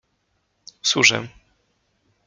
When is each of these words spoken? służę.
służę. 0.81 1.27